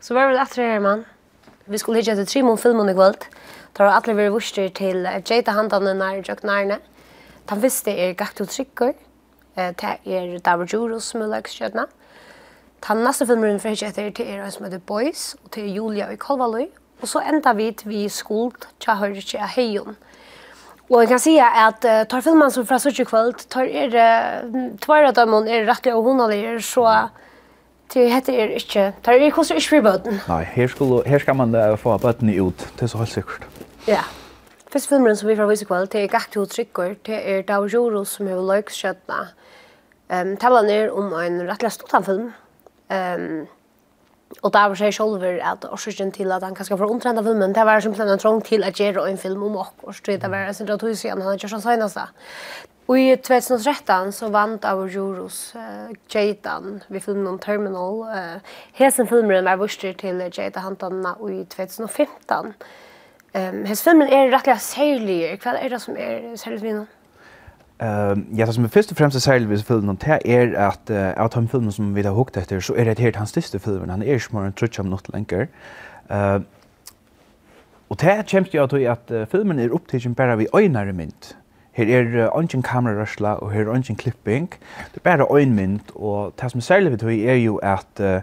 [0.00, 1.00] Så var det etter her, mann.
[1.66, 3.24] Vi skulle hitte etter tre mån filmen i kvöld.
[3.74, 6.78] Da var alle vi vurster til Jada Handane nær Jøknarne.
[7.50, 8.94] Den første er Gakto Trykker.
[9.56, 11.88] Det er Davor Juros som er lagskjøtene.
[12.86, 16.16] Den neste filmen vi hitte etter til er som heter Boys, og til Julia i
[16.16, 16.68] Kolvaløy.
[17.02, 19.96] Og så enda vi til vi skuld til Hørkje Heion.
[20.90, 23.90] Og jeg kan si at uh, tar filmen som fra Sørkje kvöld, tar er,
[24.46, 26.86] uh, tvær av dem er rettelig og hundalig, så...
[26.86, 27.24] Mm
[27.94, 30.20] Det heter er ikke, det er ikke ikke for bøten.
[30.28, 33.46] Nei, her, skulle, her skal man uh, få bøtene ut, det er så helt sikkert.
[33.88, 34.02] Ja.
[34.72, 37.64] Første filmen som vi får vise kveld, det er Gakt og Trykker, det er Dau
[37.64, 39.30] Joro som har løgskjøttene.
[40.12, 42.28] Um, Talan er om en rettelig stortanfilm.
[42.92, 43.46] Um,
[44.42, 47.64] og det sier selv at årsøkken til at han kanskje får omtrent av filmen, det
[47.64, 50.54] var simpelthen en trång til at gjøre en film om oss, og det var en
[50.54, 51.98] sin rettus igjen, han har ikke sånn søgnast.
[52.88, 58.00] Och i 2013 så vant av Euros uh, Jaitan vi filmen Terminal.
[58.00, 58.40] Uh,
[58.72, 62.54] Hesen filmen var vurster til Jaita Hantanna i 2015.
[63.34, 65.18] Ehm um, hes filmen er rettelig særlig.
[65.42, 66.86] Hva er det som er särligt vid
[67.82, 71.24] Ehm ja, det som først först och främst særlig vid filmen det er at uh,
[71.24, 73.90] av de filmen som vi har hukt etter, så er det helt hans største filmen.
[73.90, 75.46] Han er ikke mer enn trutch om noe lenger.
[76.10, 76.40] Uh,
[77.88, 81.34] og det kjemst jo at, at uh, filmen er opptatt bare vi øynare mynd.
[81.78, 84.50] Her er ungen kamerarørsla og her er ungen klipping.
[84.94, 88.18] Det er bare øynmynd, og det som er særlig ved høy er jo at uh,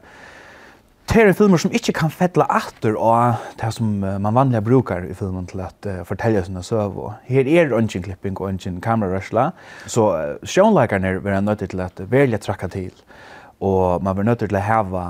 [1.06, 5.08] det er filmer som ikke kan fettla atter av det som uh, man vanlig brukar
[5.08, 7.00] i filmen til at uh, fortelle sånne søv.
[7.30, 9.52] Her er ungen klipping og ungen kamerarørsla,
[9.88, 12.92] så uh, sjånleikerne er nødt til at velja trakka til.
[13.64, 15.06] Og man er nødt til å heva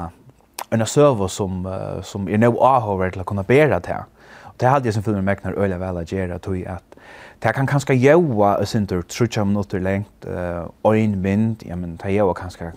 [0.70, 4.06] en søv som, uh, som er nøy avhåver til å kunne bæra til.
[4.54, 6.95] Og det hadde jeg som filmer mekner øyla vel å gjøre, tog at
[7.44, 10.26] Det kan kanskje gjøre og sindur trutja minutter lengt,
[10.88, 12.72] øyn mynd, ja, men det jæva kanskje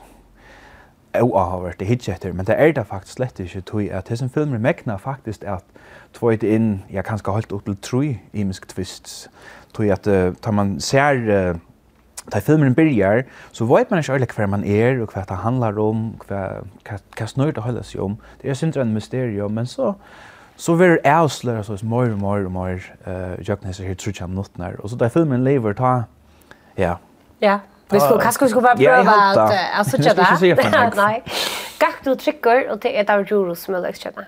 [1.22, 4.30] oavhåvert det hitje etter, men det er det faktisk slett ikke tog at det som
[4.30, 5.64] filmer mekna faktisk at
[6.16, 9.28] tvøyt inn, ja, kanskje holdt opp til tru imisk twists,
[9.74, 11.58] tog at uh, tar man ser uh,
[12.28, 13.22] Da filmen byrjar,
[13.56, 16.98] så vet man ikke ordentlig hva man er, og hva det handlar om, hva, hva,
[17.16, 18.18] hva snur det holder seg om.
[18.42, 19.94] Det er syndra en mysterium, men så
[20.58, 24.90] så ver avsløra så mer og mer og mer eh jøknes her trutja minutter og
[24.90, 26.02] så da filmen lever ta
[26.78, 26.96] ja
[27.40, 27.58] ja
[27.90, 30.96] Vi skulle hva skulle vi bare prøve at altså ikke det.
[31.04, 31.22] Nei.
[31.80, 34.26] Gakk du trykker, og det er der jurus som er løst kjønnet.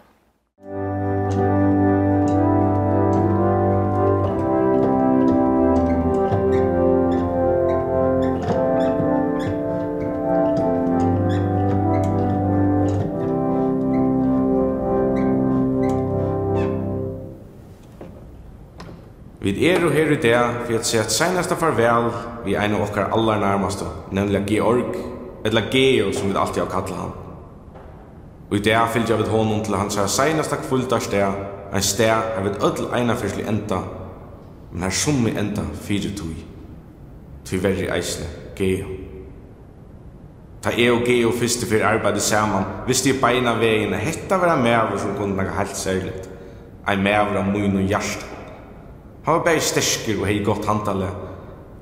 [19.51, 22.13] Vi er og her i dag for å si at seneste farvel
[22.45, 24.95] vi er en av okkar aller nærmeste, nemlig Georg,
[25.45, 27.17] eller Geo som vi alltid har kallet han.
[28.51, 31.43] Og i dag fyllt jeg ved honom til hans seneste kvult av sted,
[31.75, 33.83] en sted jeg vid ødel eina fyrslig enda,
[34.71, 36.41] men her som vi enda fire tog.
[37.45, 38.87] Til verri eisne, Geo.
[40.63, 44.99] Ta jeg og Geo fyrste fyrir arbeidet saman, visste jeg beina vegene, hetta vera mever
[45.01, 46.31] som kunne naga helt særligt.
[46.87, 48.30] Ein mever av mun og hjärsta.
[49.25, 51.11] Han var bare stersker og hei godt handtale,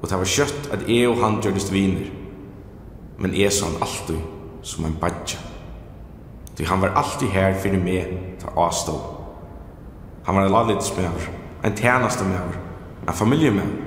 [0.01, 2.09] og det var kjøtt at jeg og han gjørdes viner.
[3.19, 4.19] Men jeg sa han alltid
[4.63, 5.39] som en badja.
[6.59, 8.11] Så han var alltid her fyrir meg
[8.41, 8.95] til avstå.
[10.27, 11.29] Han var en lalitsmøver,
[11.65, 12.59] en tjeneste tjenastemøver,
[13.07, 13.85] en familiemøver.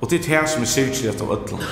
[0.00, 1.64] Og det er det som er syrkelig av Øtland.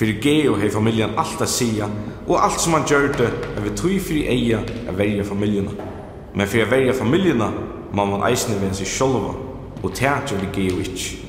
[0.00, 1.84] Fyrir Geo hei familjan alt a sia
[2.24, 5.74] og alt som han gjørte er vi tui fyrir eia er verja familjuna.
[6.32, 7.50] Men fyrir a verja familjuna
[7.92, 9.34] må man eisne vera seg sjolva
[9.82, 11.20] og teat gjør Geo ikkje.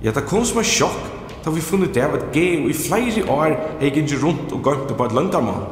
[0.00, 1.04] Ja, det kom som en sjokk
[1.44, 4.96] da vi funnet det av at Geo i flere år hei gyngi rundt og gøynt
[4.96, 5.68] på et landarmann.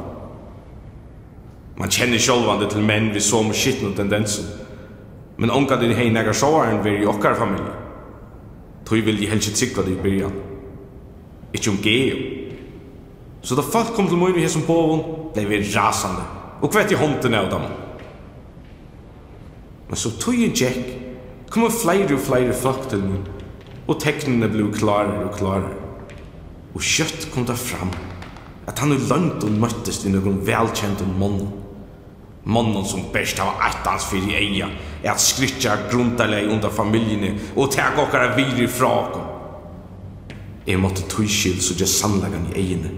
[1.81, 4.53] Man kjenner sjolvande til menn vi så med skitten og tendensen.
[5.41, 7.79] Men ongan din hei negar sjåaren veri i okkar familja.
[8.85, 10.43] Tui vil de helst ikke tryggva det i byrjan.
[11.55, 12.19] Ikke om geo.
[13.45, 15.03] Så da folk kom til møyne her som boven,
[15.35, 16.25] blei vi rasande,
[16.65, 17.67] og kvett i hånden av dem.
[19.91, 20.95] Men så tog jeg Jack,
[21.53, 23.35] kom flere og flere folk til møyne,
[23.87, 25.75] og teknene blei klarere og klarere.
[26.75, 27.93] Og kjøtt kom det fram,
[28.67, 31.53] at han og London møttes i noen velkjente månen.
[32.45, 34.67] Månen som best av ettans fyrir eia,
[35.05, 39.31] er at skrytja grundarleg under familjene og teg okkara viri fra okkom.
[40.67, 42.91] Jeg måtte tøyskild så jeg sannleggen i egene,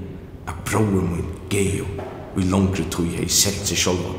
[0.46, 1.86] at bror min, Geo,
[2.34, 4.12] og i langre tøy hei sett seg sjolva.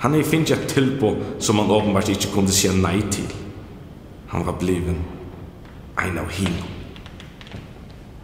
[0.00, 1.10] Han hei finnst et tilbå
[1.42, 3.26] som han åpenbart ikkje kunne si nei til.
[4.30, 5.02] Han var bliven
[5.98, 6.70] ein av hinom.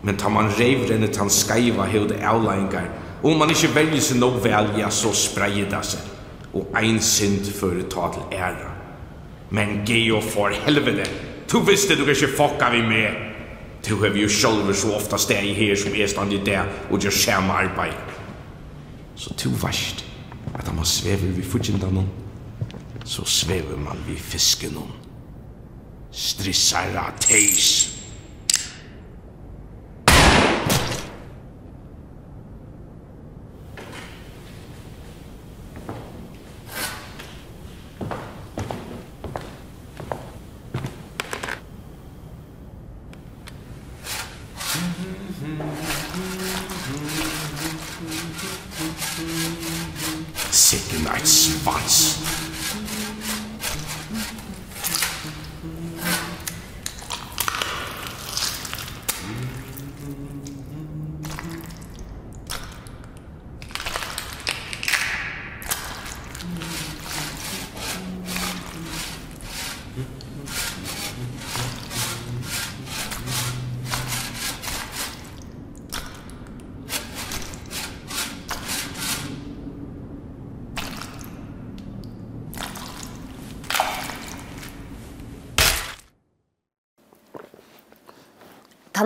[0.02, 2.86] Men tar man reivrennet han skaiva hevde avleingar,
[3.22, 6.04] og om man ikkje velger seg nok vel, ja, så spreier det seg,
[6.54, 8.70] og ein synd fyrir ta til æra.
[9.50, 11.08] Men Geo for helvede,
[11.50, 13.35] du visste du ikkje fokka vi med,
[13.88, 16.98] Du har vi jo sjølve så ofta steg her som er stand i der og
[16.98, 18.14] gjør samme arbeid.
[19.16, 20.04] Så du varst
[20.54, 22.06] at man svever vi fudgjendene,
[23.04, 24.78] så svever man vi fisken.
[26.12, 27.95] Strissara teis.
[50.56, 52.16] sitten eit svans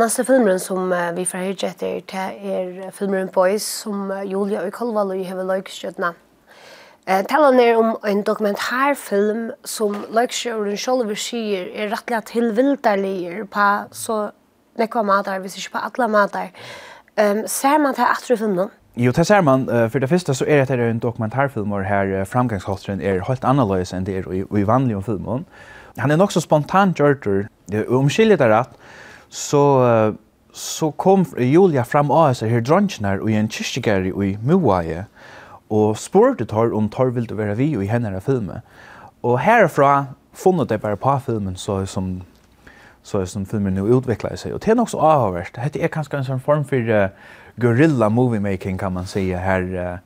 [0.00, 2.24] neste filmen som uh, vi får høre etter det
[2.54, 6.12] er filmen Boys som uh, Julia og Kolvalo i Heve Løykstjøtna.
[7.08, 14.20] Uh, talan er om en dokumentarfilm som Løykstjøren selv sier er rettelig tilvildarliger på så
[14.80, 16.52] nekva matar, hvis ikke på alle matar.
[17.18, 18.70] Um, ser man til etter filmen?
[18.96, 19.68] Jo, det ser man.
[19.68, 23.92] Uh, for det første så er det en dokumentarfilm her uh, framgangshållstren er helt annerledes
[23.92, 25.44] enn det er i, i vanlige filmen.
[25.98, 27.48] Han er nok så spontant gjørter,
[27.88, 28.76] omskillig det rett,
[29.30, 30.14] så
[30.52, 35.04] så kom Julia fram av seg her drunchnar og i en kyrkjegæri i Moaie
[35.70, 38.64] og spurte tar om tar vil du være vi i henne av filmen.
[39.22, 42.22] Og herfra funnet det bare på filmen så som
[43.02, 45.54] så som filmen nu utvecklar sig och det är också avhörst.
[45.72, 47.08] Det är kanske en sån form för uh,
[47.56, 49.98] guerrilla movie making kan man säga här uh,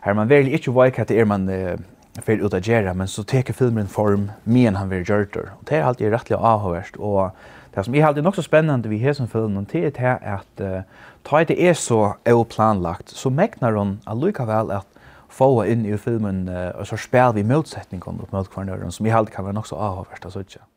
[0.00, 1.78] här man väl inte vet att det är man uh,
[2.22, 5.40] för att göra men så tar filmen form men han vill göra det.
[5.40, 7.30] Och det är alltid rättligt avhörst och
[7.74, 10.82] Det som jeg alltid nok så spennende vi har som følgen til er at uh,
[11.24, 14.86] ta det er så planlagt, så megnar hun allikevel at
[15.28, 19.34] få inn i filmen uh, og så spiller vi motsetningen mot møtkvarnøren som jeg alltid
[19.34, 20.68] kan være nok så avhåverst av sånn.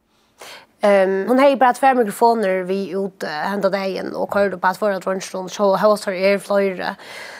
[0.77, 4.77] Um, hon hei bara två mikrofoner vi ut uh, henda dagen og køyrde på att
[4.77, 6.95] forra drønnstånd, så hos her er fløyre.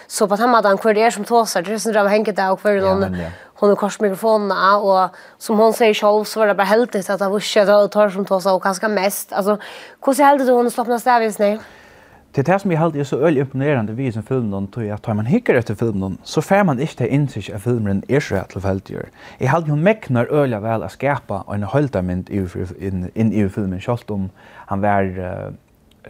[0.08, 2.62] Så på den måten, hver er som tåsar, det är sånn drar var där och
[2.62, 3.16] för någon
[3.60, 7.20] hon har kors mikrofonerna och som hon säger själv så var det bara helt att
[7.20, 9.34] det var shit och tar som tar och ganska mest.
[9.34, 9.58] Alltså
[10.06, 11.60] hur ser helt du hon stoppar stävins nej.
[12.32, 15.02] Det det som jag helt är så öl imponerande vi som filmen då tror jag
[15.02, 18.36] tar man hickar efter filmen så får man inte in sig av filmen är så
[18.36, 19.10] att fallet gör.
[19.38, 22.48] Jag hade ju mäknar öliga väl att skapa en höldamind i
[22.80, 24.30] in in i filmen självt om
[24.68, 25.54] han var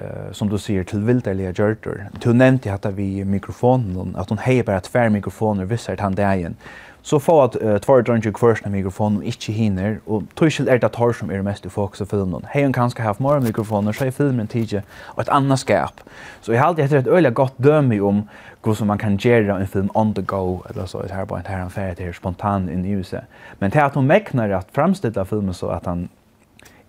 [0.01, 2.03] Uh, som du sier, til vilderlige gjørter.
[2.21, 6.27] Du nevnte at vi mikrofonen, at hun heier bare tvær mikrofoner visser til han det
[6.37, 6.57] igjen.
[7.07, 10.89] Så få at uh, två kvørst na mikrofon mikrofonen inte hinner och tøyskil är det
[10.89, 12.45] tar som är mest i fokus av filmen.
[12.49, 14.83] Hej kan kanske haft mer mikrofoner så är filmen tidje
[15.15, 16.01] og ett annat skap.
[16.41, 18.29] Så jag har etter ett öliga gott dømi om
[18.63, 21.61] hur man kan göra en film on the go eller så här bara inte här
[21.61, 23.23] en ferie til spontan inn i huset.
[23.59, 26.09] Men det at att hon mäknar att framställa filmen så att han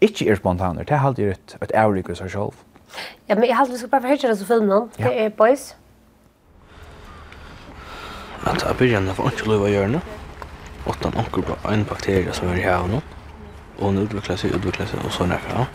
[0.01, 0.85] inte är spontaner.
[0.85, 2.53] Det är alltid ett, ett avrik i sig själv.
[3.27, 4.89] Ja, men jag vi skal bara förhört det så filmen.
[4.97, 5.75] Det är Boys
[8.47, 10.17] at jeg begynner få ikke lov å gjøre noe.
[10.89, 13.01] Og den anker på en bakterie som er i havet nå.
[13.79, 15.67] Og den utvikler seg, utvikler seg, og så nekker han.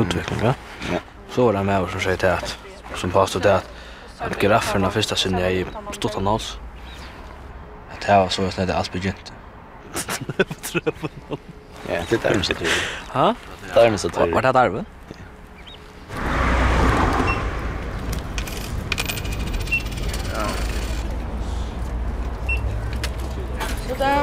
[0.00, 0.56] Utviklinger.
[0.90, 1.00] Ja.
[1.30, 2.56] Så var det med som sier til at,
[2.98, 3.68] som påstod det at,
[4.20, 5.64] at grafferna første synd i
[5.96, 6.52] stod av nås.
[7.92, 9.32] At det var så at det alt begynt.
[11.88, 12.44] Ja, det er det.
[12.46, 12.74] som tror.
[13.14, 13.26] Hæ?
[13.74, 14.00] det.
[14.00, 14.30] som tror.
[14.34, 14.86] Var det darmen?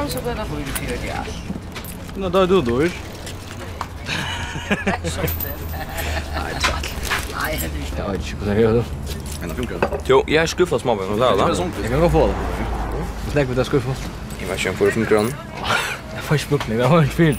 [0.08, 1.24] sen så blir det sju fyra ja.
[2.16, 2.80] Nå då du dår.
[2.80, 2.90] Nej,
[6.60, 6.94] tack.
[7.42, 7.98] Nej, det är inte.
[7.98, 8.84] Jag vet jeg gjør det.
[9.40, 10.00] Men det funkar.
[10.06, 12.34] Jo, jeg er skuffet små men det är Jeg kan gå få det.
[13.24, 13.94] Jag tänker på det skuffad.
[14.40, 15.32] Jag var kör för 5 kronor.
[16.14, 17.38] Jeg får smuckning, jag har ikke fyrt.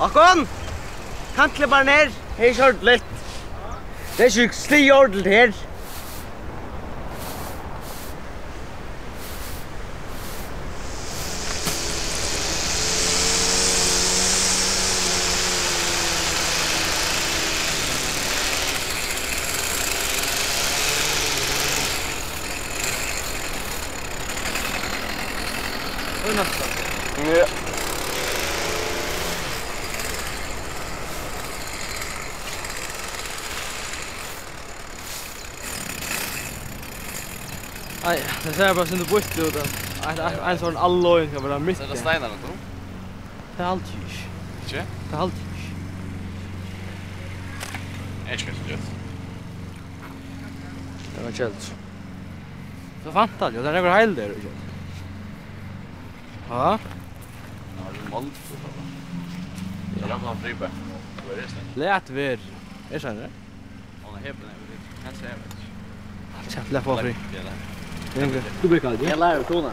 [0.00, 0.46] Akon!
[1.36, 2.12] Kantle bare ned!
[2.38, 3.08] Hei kjørt litt!
[4.16, 5.52] Det er sjukt sli ordelt her!
[38.60, 40.50] ser bara sin bort ut där.
[40.50, 41.78] En sån alloy kan vara mitt.
[41.78, 42.34] Det stenar då.
[43.56, 44.00] Det är allt ju.
[44.62, 44.86] Inte?
[45.10, 45.40] Det är allt ju.
[48.32, 48.38] Är det
[51.16, 51.74] Det var källt.
[53.04, 54.32] Så fant han ju, den är väl heil där.
[56.50, 56.78] Ja.
[57.78, 58.20] Ja, det är
[59.94, 60.70] Det Jag ramlar fribe.
[61.74, 62.38] Lät ver.
[62.90, 63.28] sånn det så här?
[64.02, 64.34] Hon vet ikke.
[65.04, 65.34] Han ser.
[66.38, 67.14] Allt jag fläppar fri.
[67.34, 67.40] Ja,
[68.14, 69.08] Tänker, du blir kald, ja?
[69.08, 69.70] Jeg lærer kona.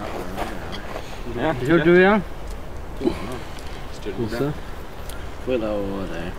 [1.35, 2.19] Ja, hur du ja?
[3.93, 4.51] Styrka.
[5.47, 6.31] Well over there.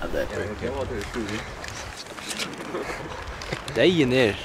[0.00, 1.38] Att det tänker vad du skulle.
[3.74, 4.40] Det är ner.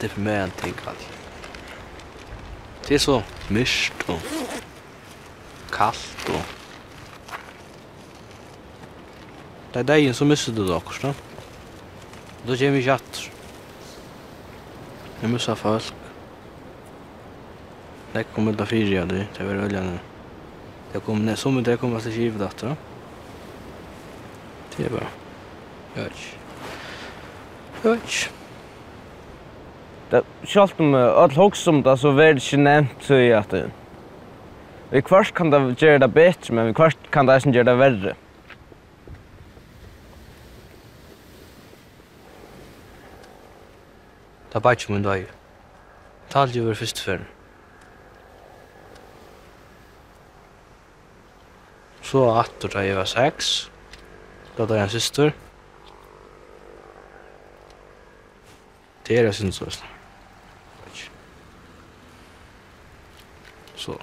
[0.00, 0.94] Det är för mig en ting kall.
[2.88, 4.20] Det är så myst och
[5.70, 6.58] kallt och
[9.72, 11.14] Det är dagen som missar du då, Korsna.
[12.46, 13.27] Då kommer vi kjatt.
[15.22, 15.94] Jeg missa folk.
[18.12, 19.98] Det kom ut av fyra, det var ölja nu.
[20.92, 22.76] Det kom ner, som det kom kivet att då.
[24.76, 25.06] Det är bra.
[27.90, 28.30] vet inte.
[30.10, 33.50] Det sjalt om all hoks om det så värd inte nämnt så i att
[34.90, 37.74] Vi kvart kan det göra det bättre, men vi kvart kan det inte göra det
[37.74, 38.14] värre.
[44.52, 45.26] Da bætje min døy.
[46.30, 47.26] Talje var første fyrren.
[52.02, 53.70] Så atter da jeg var seks.
[54.56, 55.30] Da da jeg en syster.
[59.06, 59.84] Det er jeg synes også.
[63.76, 63.94] Så.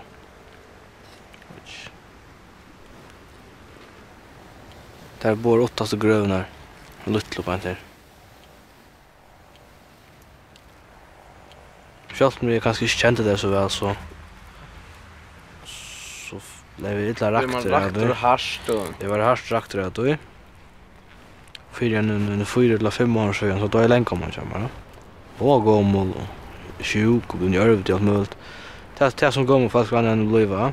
[5.22, 6.46] Der bor åttast grøvnar.
[7.06, 7.95] Luttlopan her.
[12.16, 13.96] Sjálvt mig kanske inte kände det så väl så...
[16.30, 16.40] Så
[16.78, 18.00] blei vi illa rakter av det.
[19.00, 20.18] Det var harst rakter av det.
[21.72, 24.70] Fyrir nu under fyrir eller fem år sedan så då är lenka man kommer.
[25.40, 28.28] Og gommel, och sjuk, och bunn i ørvd og Det mulig.
[29.00, 30.72] Det er som gommel faktisk var enn bliva.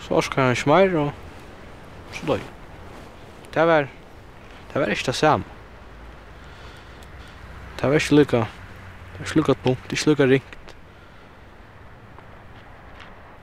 [0.00, 1.12] Så ska han ikke och
[2.12, 2.38] så då.
[3.54, 3.88] Det var,
[4.72, 5.44] det var ikke det samme.
[7.80, 8.44] Det var ikke lykka
[9.16, 10.72] Det er slukket punkt, det er slukket ringt.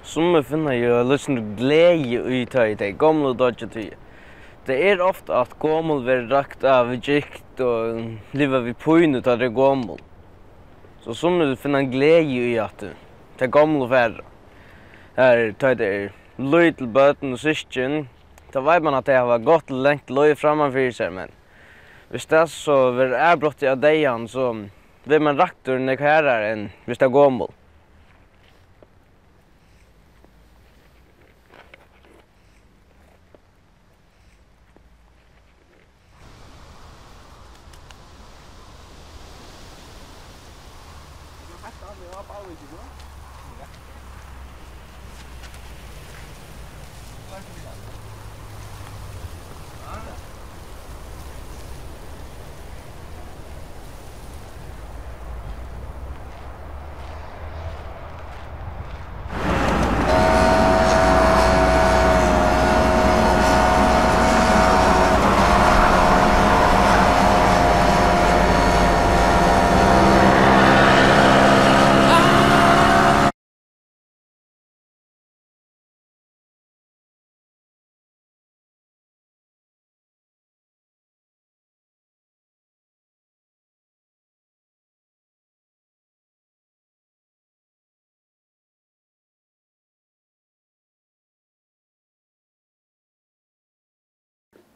[0.06, 3.88] Som vi finner jo liksom glede i tøy, det er gamle dodge tøy.
[4.68, 8.04] Det er ofte at gammel blir rakt av gikt og
[8.38, 9.98] livet vi pøyne til det gammel.
[11.02, 14.22] Så som vi finner glede i at det er gamle færre.
[15.18, 18.06] Her tøy det er løy til bøten og syskjen.
[18.54, 21.34] Da vet man at det har gått lengt løy framanfyr seg, men
[22.14, 24.52] hvis det er så blir avbrott i av deian, så
[25.04, 27.52] vem man raktor när kärar en visst gåmol.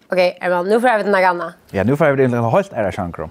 [0.10, 1.54] Okej, okay, Erman, nu får jag veta något annat.
[1.72, 3.30] Ja, nu får jag veta något helt ära sjankro.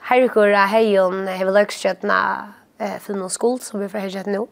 [0.00, 4.46] Här är kura hejon har lagskjötna eh, film och skuld som vi får hejat nu.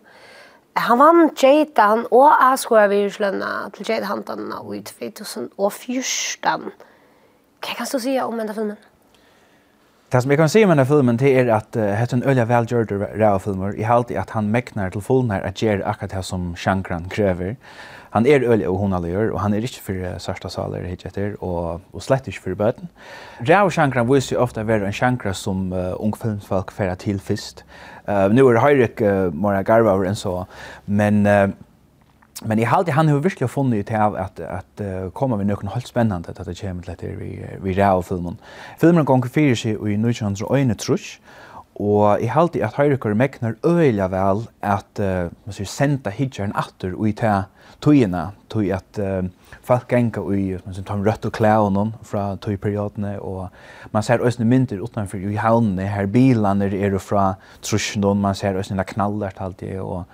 [0.74, 6.72] Han vann Jaitan og Askora viruslöna til Jaitan-hantan i 2014.
[7.62, 8.76] Hva kan du si om denne filmen?
[10.12, 12.44] Det som jeg kan si om denne filmen det är att det är en öliga
[12.44, 13.66] velgjørte rævfilmer.
[13.66, 17.08] Jeg Jag har alltid att han mäknar till fullnär at gjør akkurat det som Shankran
[17.08, 17.56] kräver
[18.12, 21.80] han er øl og hon og han er ikke for sarsta saler hit etter og
[21.92, 22.88] og slett ikke for bøten.
[23.48, 27.64] Rao Shankran vil jo ofte være en Shankra som uh, ung filmfolk fer til fyrst.
[28.08, 30.44] Uh, nu er Heirik uh, Mora Garva og så
[30.86, 31.48] men uh,
[32.46, 35.70] Men i halde han har virkelig funnet ut av at, at uh, kommer vi noen
[35.74, 38.38] helt spennende at det kommer til etter vi, vi ræv filmen.
[38.80, 41.20] Filmen ganger fyrir seg i 1901 trus,
[41.82, 46.94] Og jeg halte at høyrekere mekner øyla vel at uh, man sier, senda hijjeren atter
[46.94, 47.32] og i ta
[47.82, 49.24] tøyina, tøy at uh,
[49.66, 53.48] folk genga i man sier, tom rødt og klævnen fra tøyperiodene, og
[53.94, 57.32] man ser øyne mynter utenfor i havnene, her bilene er fra
[57.64, 60.04] trusjen, man ser øyne knallert alltid, og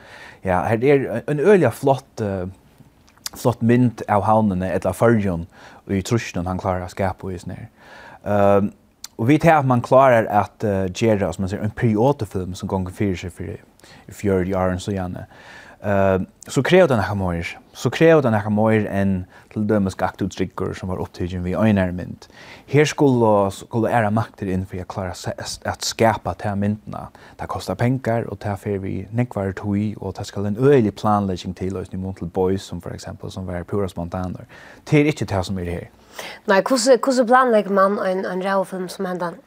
[0.47, 2.49] ja, her er en øyelig flott uh,
[3.37, 5.45] flott mynd av havnene, eller av fargen,
[5.85, 7.67] og i trusjonen han klarer å skape i snir.
[8.25, 8.71] Uh,
[9.19, 12.69] Og vi tar at man klarer at uh, gjøre, som man säger en periodefilm som
[12.69, 13.57] gånger fyra seg for i
[14.15, 15.27] fjør i åren så gjerne.
[15.83, 17.59] Uh, så kräver den här mer.
[17.73, 22.27] Så kräver den här mer än till dömes gaktutstrickor som var opptidgjen vi øyner öjnärmynd.
[22.67, 25.13] Her skulle, skulle ära makter inn for att klara
[25.65, 27.07] at skapa til här.
[27.37, 31.57] Det kostar penger, og det er vi nekvar tog og det skal en øyelig planlegging
[31.57, 34.45] til oss nu mot til boys som for eksempel, som var pura spontaner.
[34.91, 35.87] Det er ikke det som er her.
[36.47, 39.39] Nei, hvordan, hvordan planlegger man en, en rævfilm som hendan?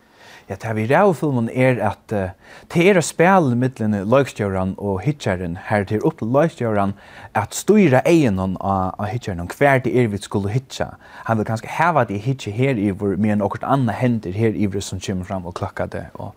[0.49, 2.29] Ja, det vi rævfilmen er at uh,
[2.73, 6.95] det er å spille midlene løgstjøren og hitjeren her til opp til løgstjøren
[7.37, 8.57] at styre egen av,
[8.97, 10.89] av hitjeren hver det er vi skulle hitja.
[11.29, 14.57] Han vil kanskje heva det hitje her i hvor med en akkurat annet hender her
[14.57, 16.05] i hvor som kommer fram og klokker det.
[16.13, 16.35] Og,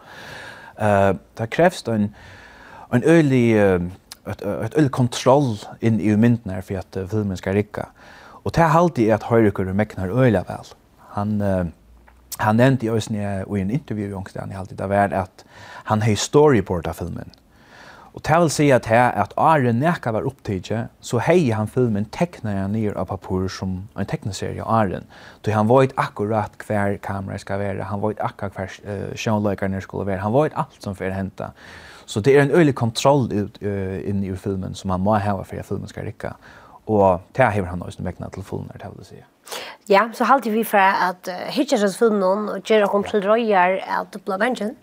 [0.79, 2.12] uh, det krevs en,
[2.94, 3.90] en øylig uh,
[4.27, 7.88] ett ett kontroll in i mynden här för att filmen ska rycka.
[8.44, 10.74] Og det er alltid at Høyrekur mekner øyla vel.
[11.16, 11.66] Han, uh,
[12.38, 15.44] han nevnte i Øysen i en intervju i Ångstein i alltid, det var at
[15.85, 17.33] han hei storyboarda filmen.
[18.14, 22.04] Og det vil si at her, at Are Neka var opptidje, så hei han filmen
[22.14, 25.00] tekner han nir av papur som en tekneserie av Are.
[25.42, 30.07] Så han vet akkurat hver kamera skal være, han vet akkurat hver uh, sjånløykarnir skulle
[30.07, 31.50] være, han vet alt som fyrir henta.
[32.07, 35.42] Så det er en øylig kontroll ut, uh, inn i filmen som han må hava
[35.42, 36.37] fyrir at filmen skal rikka
[36.87, 39.23] og det har han også vekna til fullnar, det vil si.
[39.88, 43.81] Ja, så halte vi for at uh, hittar oss noen, og gjør dere til røyer
[44.01, 44.77] at blå mennesken.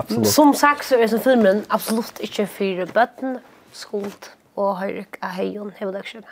[0.00, 0.28] Absolutt.
[0.28, 3.38] Som sagt så er filmen absolutt ikke for bøtten,
[3.72, 6.26] skuld og høyre av heien, hever dere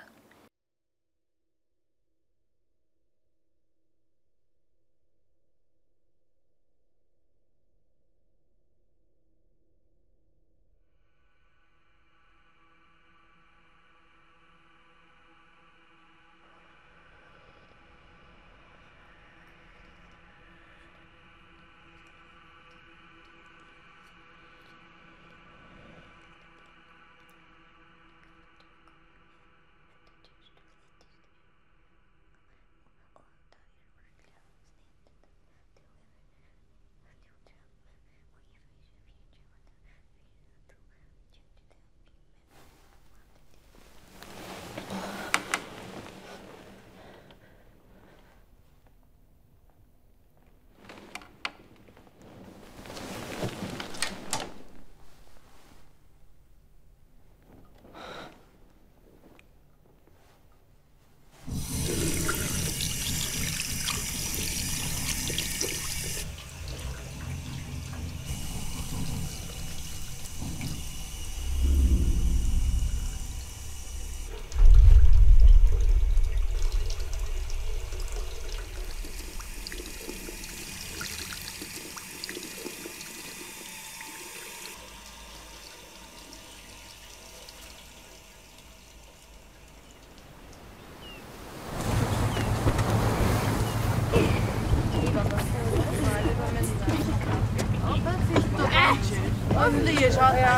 [99.95, 100.55] sier sånn, ja.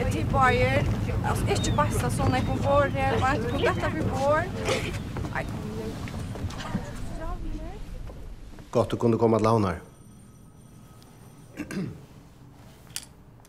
[0.00, 0.88] Jeg tilbøyer.
[1.20, 4.42] Altså, ikke bare sånn jeg kom for her, men jeg kom detta for vår.
[5.34, 5.44] Nei,
[8.70, 9.80] Godt du kunde komma till launar.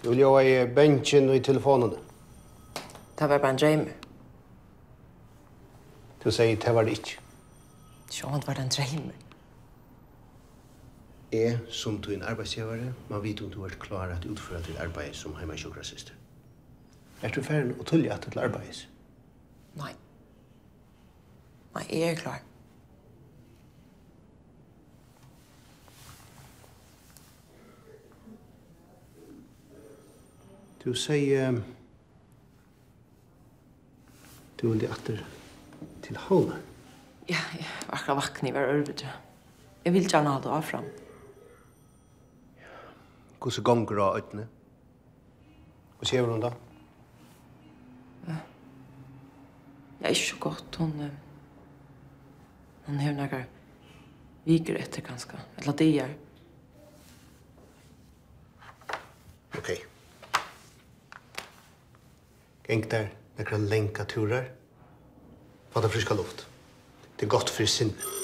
[0.02, 1.94] Du vill låg i bänken och i telefonen.
[3.16, 3.86] Det var bara en dröm.
[6.24, 7.10] Du säger det var det inte.
[8.12, 9.12] Ja, det var en dröm
[11.32, 15.14] er som du en arbeidsgivare, man vet om du er klar at utføre til arbeid
[15.14, 16.14] som hjemme sjukkrasister.
[17.22, 18.88] Er du ferdig å tullig at til arbeids?
[19.78, 19.94] Nei.
[21.76, 22.42] Nei, jeg er klar.
[30.82, 31.62] Du sier um,
[34.58, 35.22] du vil atter
[36.02, 36.58] til Havnar.
[37.30, 39.14] Ja, jeg var akkurat vakken i hver ørvedre.
[39.86, 40.90] Jeg vil gjerne ha det avfram.
[40.90, 41.11] Ja
[43.42, 44.48] hvordan gonger av øyne?
[45.98, 46.52] Hva sier hun da?
[50.02, 50.76] Det er ikke godt.
[50.76, 50.94] Hun,
[52.86, 53.44] hun har noen
[54.46, 55.38] viker etter ganske.
[55.58, 56.16] Eller det er.
[59.58, 59.70] Ok.
[62.66, 64.50] Geng der, noen lenka turer.
[65.72, 66.48] Fata friska luft.
[67.18, 68.21] Det er godt for sinne.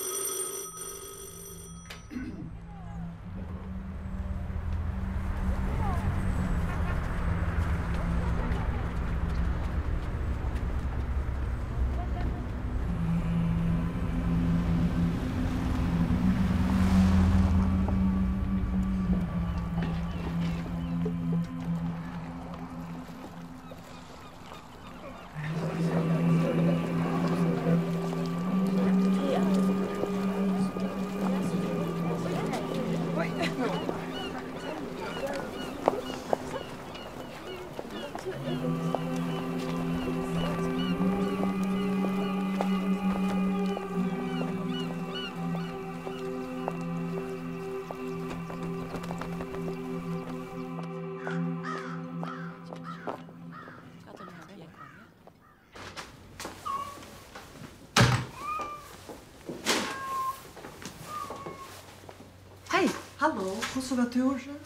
[63.78, 64.58] Hvordan var du år siden?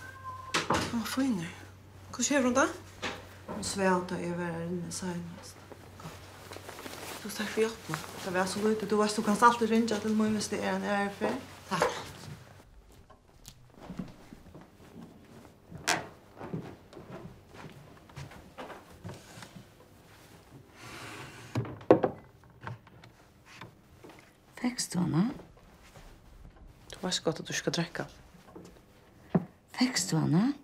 [0.91, 1.55] Hva finner jeg?
[2.09, 2.63] Hvordan skjer hun da?
[3.47, 5.57] Hun svelte jeg var her inne senest.
[7.23, 7.97] Du takk for hjelpen.
[8.25, 8.87] Det var så lite.
[8.87, 11.33] Du vet, du kan alltid ringe til meg hvis det er en ære.
[11.69, 11.83] Takk.
[24.61, 25.27] Fekst du henne?
[26.95, 28.07] Du vet godt at du skal drekke.
[30.11, 30.60] Susanne.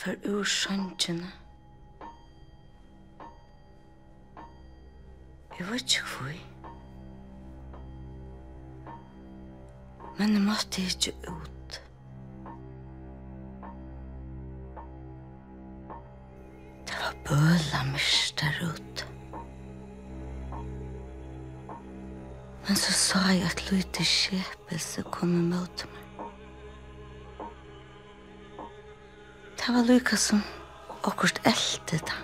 [0.00, 1.28] for ur sjansjene.
[5.58, 6.32] Jeg vet ikke hvor.
[10.18, 11.82] Men jeg måtte ikke ut.
[16.88, 19.04] Det var bøla mist der ute.
[22.68, 25.99] Men så sa jeg at Lute Kjepelse kom imot meg.
[29.60, 30.40] Det var lykka som
[31.04, 32.14] okkurt eldte da.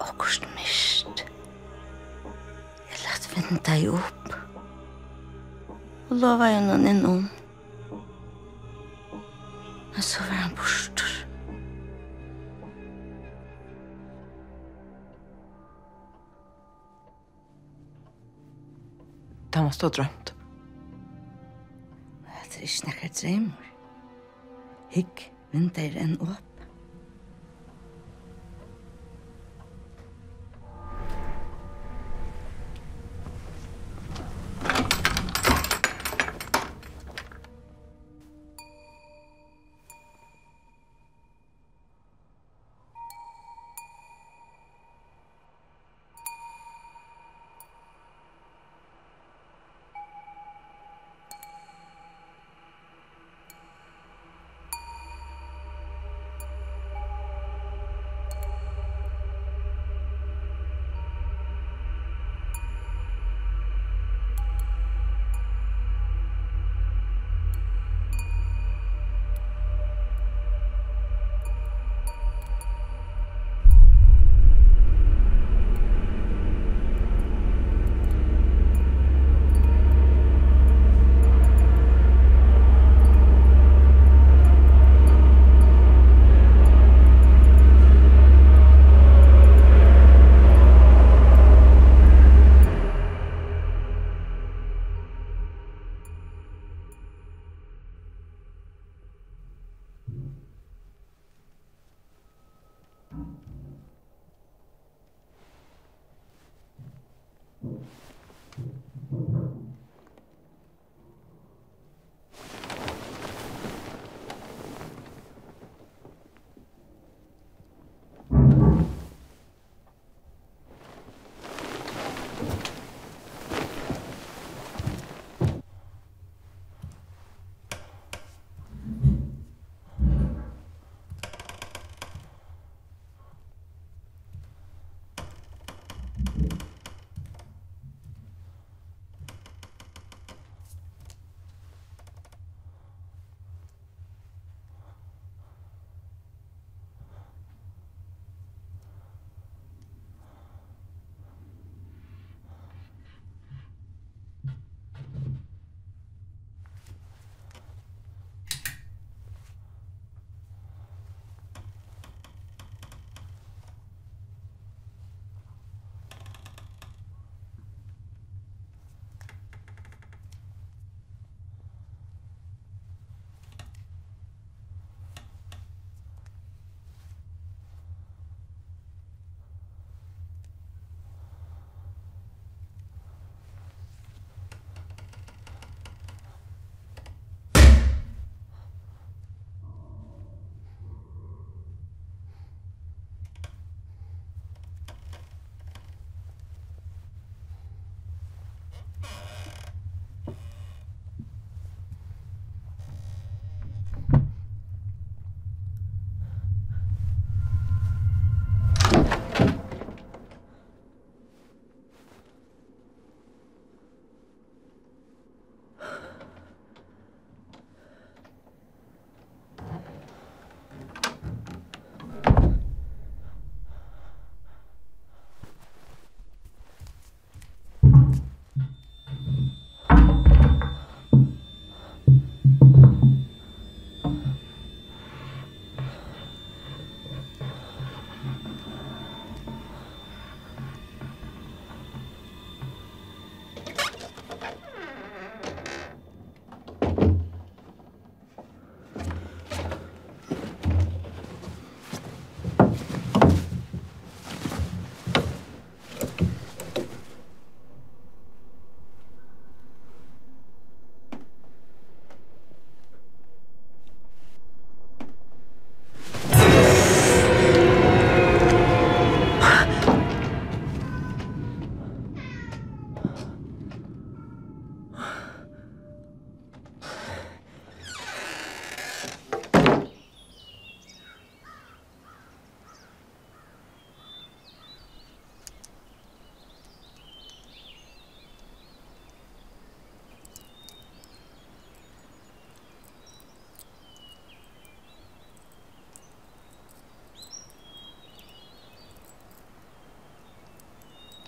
[0.00, 1.24] Okkurt mist.
[2.88, 4.32] Jeg lagt vinda i opp.
[6.08, 7.22] Og lova jo noen innom.
[9.92, 11.16] Men så var han borster.
[19.52, 20.32] Det måste ha drømt.
[22.24, 23.69] Det er ikke nekker drömmar.
[24.90, 26.49] Hikk mindre enn åp.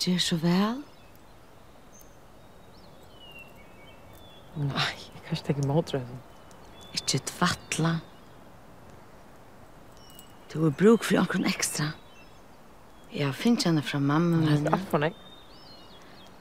[0.03, 0.79] Gjør så vel.
[4.59, 6.01] Nei, jeg kan ikke tenke meg å.
[6.97, 7.93] Ikke tvattla.
[10.51, 11.93] Du har bruk for noen ekstra.
[13.13, 14.65] Jeg har finnet henne fra mamma min.
[14.65, 15.15] Det er alt for meg.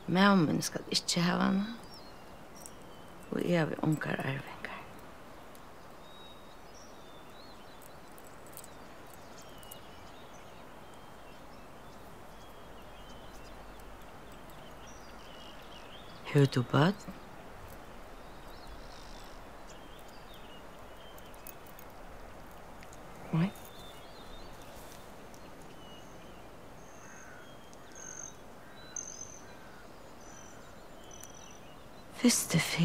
[0.09, 1.77] Mamma min skal ikke ha henne.
[3.31, 4.62] Og jeg vil vi unger arve.
[16.33, 16.95] Hör du bad?
[23.31, 23.53] Nej.
[32.13, 32.85] Fyrste fyr.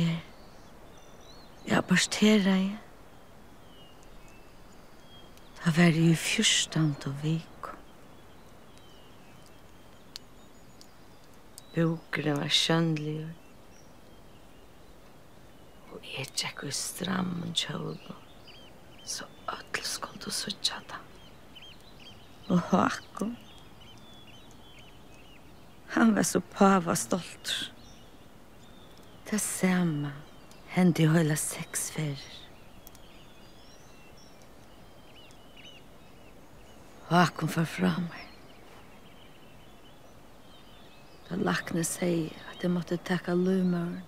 [1.67, 2.77] Jeg aborterer jeg.
[5.65, 7.56] Det var i fyrstant og vik.
[11.77, 13.27] Hukren var skjønnelig.
[15.93, 18.23] Og jeg tjekk i strammen kjølen,
[19.05, 20.97] så ødel skund du suttja da.
[22.49, 23.35] Og Håkon,
[25.93, 27.53] han var så pava stolt.
[29.29, 30.15] Det samme
[30.73, 32.25] hendte i høyla seks ferir.
[37.11, 38.26] Håkon var fra meg.
[41.27, 43.99] Da lakne seg at jeg måtte takke lumøren.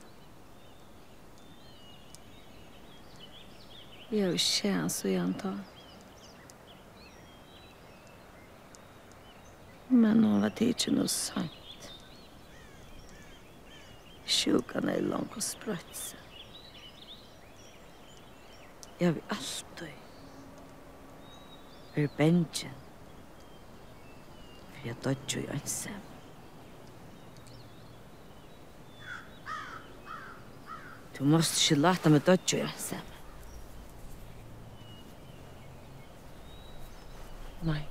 [4.12, 5.60] Jeg har jo kjent så jeg antar.
[9.90, 11.92] Men nå var det ikke noe sant.
[14.30, 16.18] Sjukan er lang og sprøtse.
[19.00, 19.98] Jeg vil alltid
[21.96, 22.78] være bensjen.
[24.70, 25.70] For jeg dødde jo ikke
[31.20, 33.08] Du måste ikke lata meg dødgjøre, Sam.
[37.68, 37.82] Nei.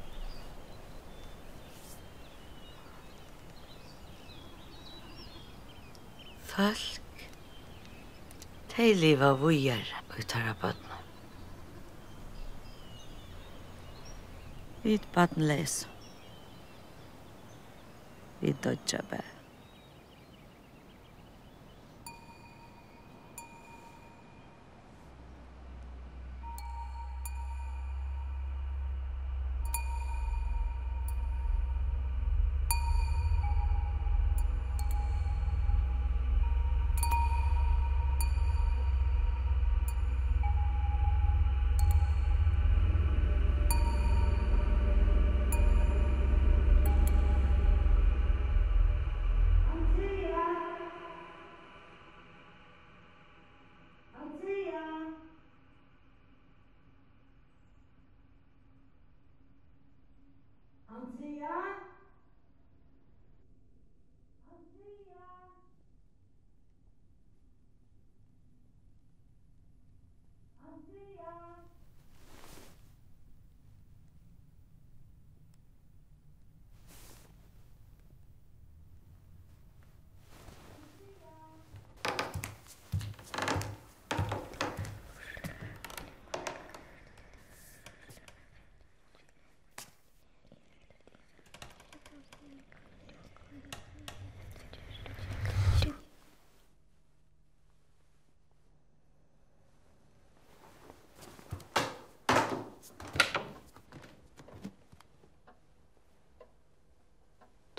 [6.49, 7.25] Folk,
[8.73, 11.01] de liva vujer og tar av bøttene.
[14.87, 15.93] Vi tar bøttene leser.
[18.41, 19.38] Vi dødgjør bare.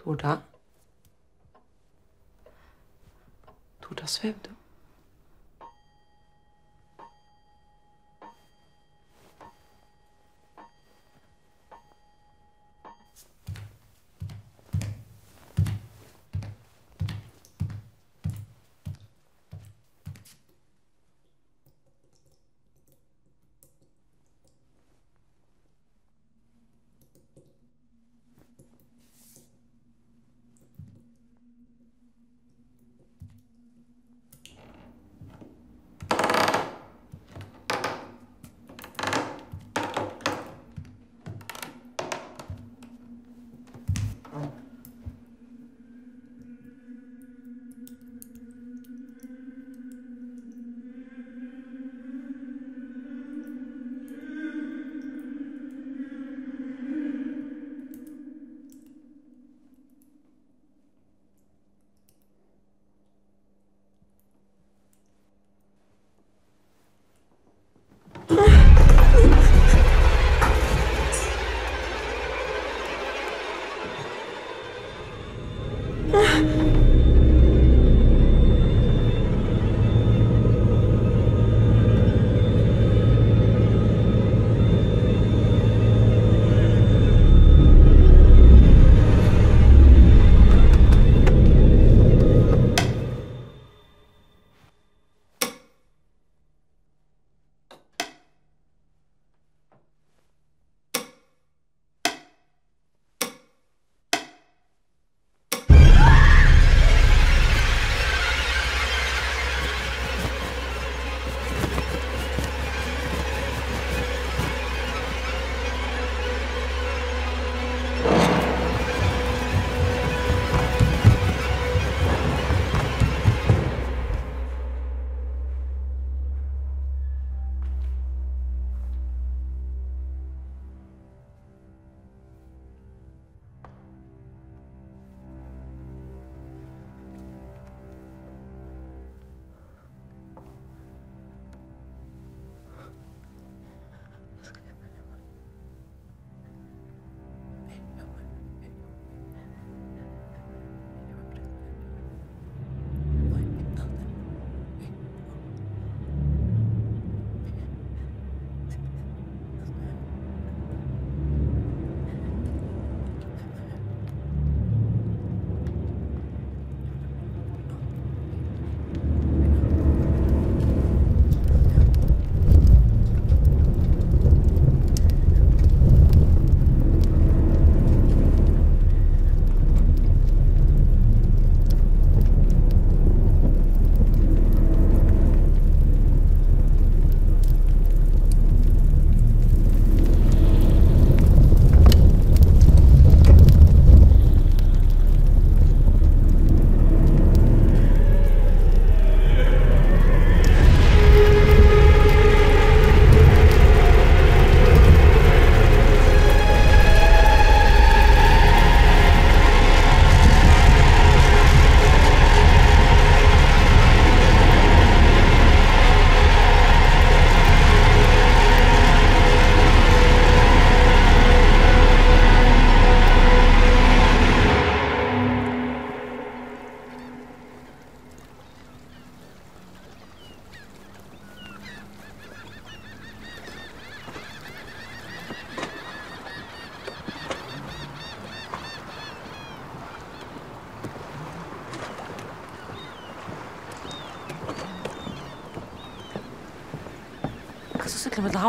[0.10, 0.38] Hvor da?
[3.88, 4.50] Hvor da svev du?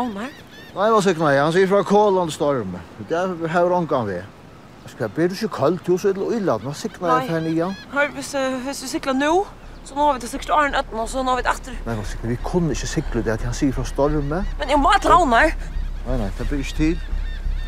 [0.01, 0.35] havnar?
[0.71, 2.77] Nei, hva sikker meg, han sier fra Kåland storm.
[3.09, 4.19] Det er her ångan vi.
[4.87, 6.23] Skal jeg blir ikke kaldt jo, så er det
[6.65, 7.67] Hva sikker sikna for her nye.
[7.93, 9.33] Nei, hvis, uh, hvis vi sikla nå,
[9.83, 11.77] så nå har vi til sikkert Arne Øtten, og så nå har vi til etter.
[11.85, 14.55] Nei, hva sikker, vi kunne ikke sikre det at han sier fra stormet.
[14.59, 15.55] Men jeg må til havnar.
[16.07, 17.05] Nei, nei, det blir ikke tid.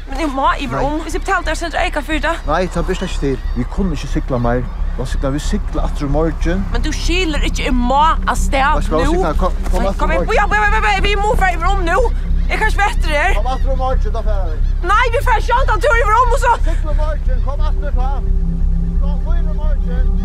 [0.09, 0.99] Men jeg må i brom.
[1.01, 2.33] Hvis jeg betalte der, så er det for det.
[2.47, 3.39] Nei, det blir ikke til.
[3.57, 4.63] Vi kunne ikke sykla mer.
[4.97, 5.31] Hva sykla?
[5.33, 6.65] Vi sykla etter morgen.
[6.73, 9.33] Men du skiler ikke i må av sted nå.
[9.39, 10.35] Kom, kom kom etter morgen.
[10.35, 11.97] Ja, ja, ja, ja, vi må fra i brom nå.
[12.49, 13.29] Jeg kan ikke vette det.
[13.39, 14.59] Kom etter morgen, da fer vi.
[14.91, 16.53] Nei, vi færer ikke annet tur i brom, og så...
[16.67, 18.11] Sykla morgen, kom etter, ta.
[19.01, 20.22] Kom, kom i morgen.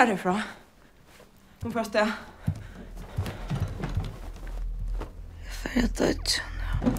[0.00, 0.42] fære herfra.
[1.62, 2.06] Hun får sted.
[5.44, 6.44] Jeg får jeg dødt.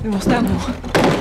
[0.04, 1.21] Vi må sted nå.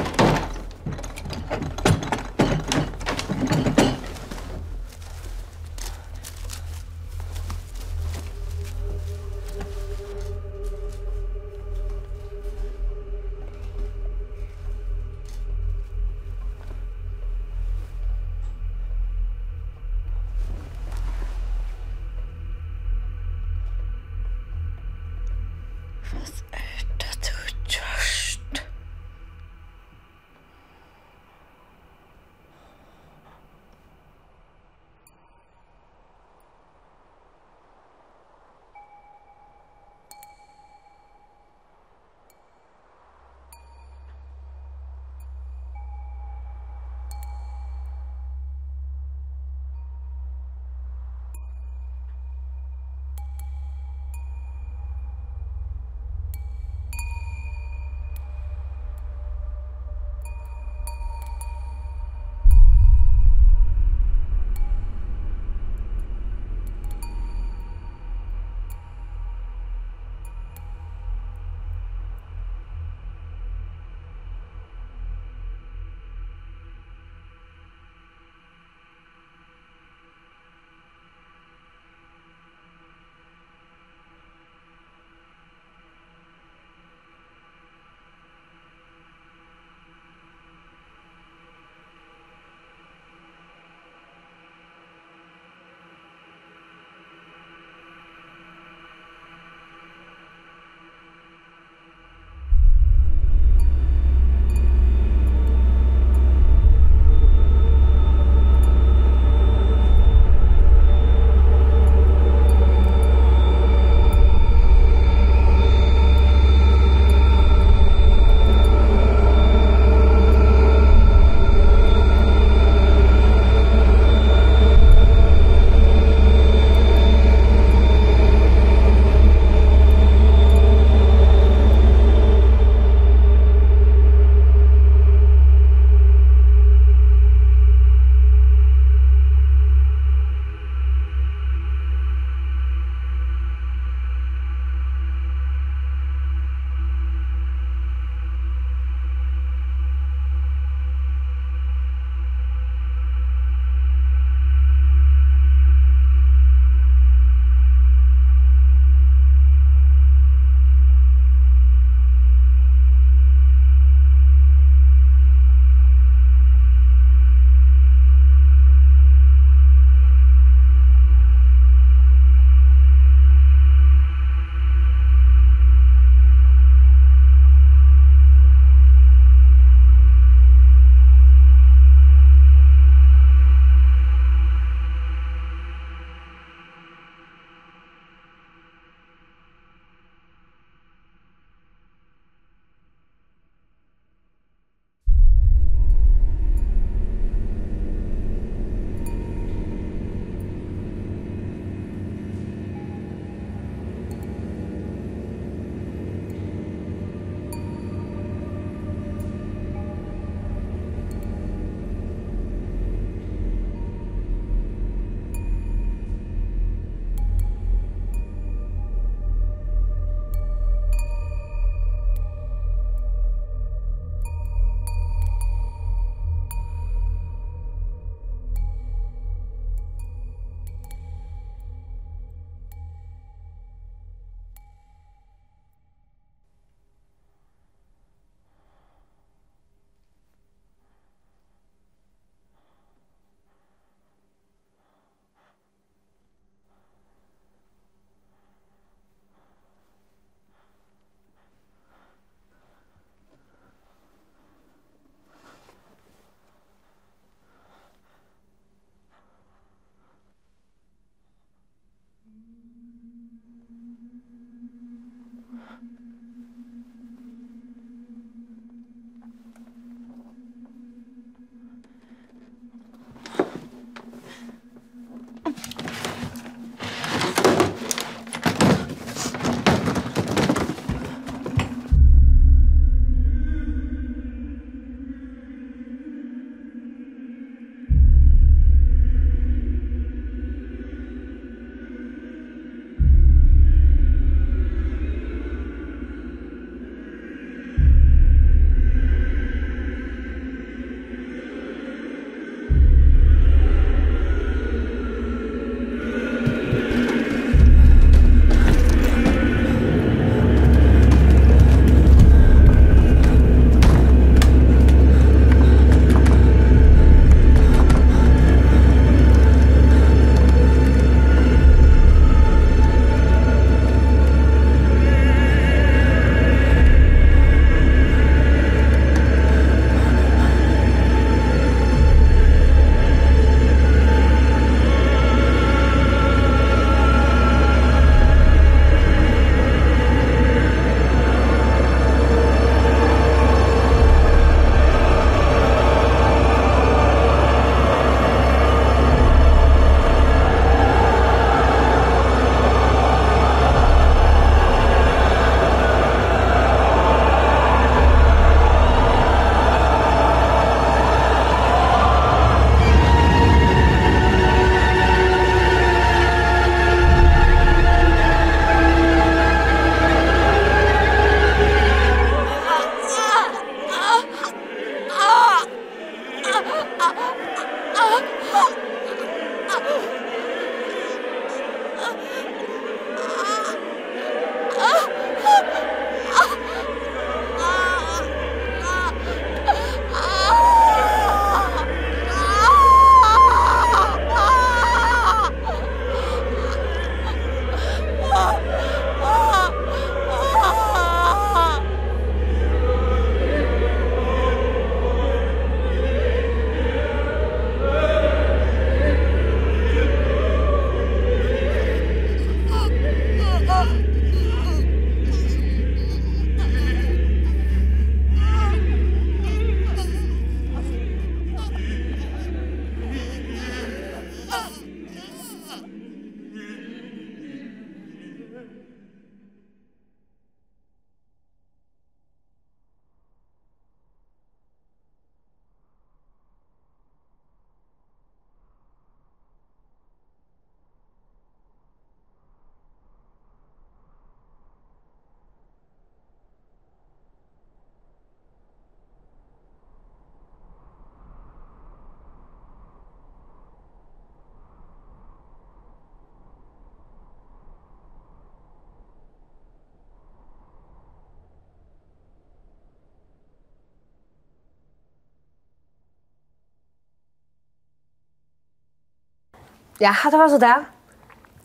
[470.00, 470.76] Ja, det var så det.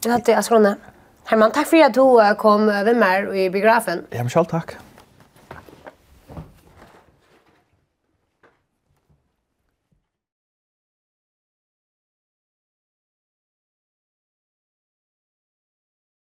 [0.03, 0.75] Jeg hadde jeg skrånade.
[1.29, 2.03] Herman, takk for at du
[2.37, 4.03] kom med meg i biografen.
[4.13, 4.75] Ja, men selv takk.